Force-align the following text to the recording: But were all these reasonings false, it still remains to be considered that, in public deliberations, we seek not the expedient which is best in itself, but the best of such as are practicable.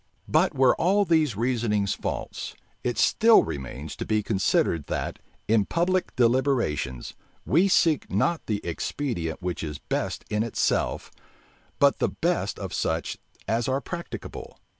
But 0.27 0.55
were 0.55 0.75
all 0.77 1.05
these 1.05 1.35
reasonings 1.35 1.93
false, 1.93 2.55
it 2.83 2.97
still 2.97 3.43
remains 3.43 3.95
to 3.97 4.03
be 4.03 4.23
considered 4.23 4.87
that, 4.87 5.19
in 5.47 5.65
public 5.65 6.15
deliberations, 6.15 7.13
we 7.45 7.67
seek 7.67 8.09
not 8.09 8.43
the 8.47 8.65
expedient 8.65 9.43
which 9.43 9.61
is 9.63 9.77
best 9.77 10.25
in 10.27 10.41
itself, 10.41 11.11
but 11.77 11.99
the 11.99 12.09
best 12.09 12.57
of 12.57 12.73
such 12.73 13.19
as 13.47 13.67
are 13.67 13.79
practicable. 13.79 14.57